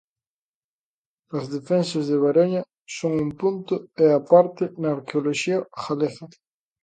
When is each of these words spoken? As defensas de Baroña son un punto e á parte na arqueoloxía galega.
As 1.37 1.45
defensas 1.55 2.05
de 2.09 2.17
Baroña 2.25 2.61
son 2.97 3.13
un 3.25 3.29
punto 3.41 3.73
e 4.03 4.05
á 4.17 4.19
parte 4.31 4.63
na 4.81 4.89
arqueoloxía 4.95 5.59
galega. 5.81 6.25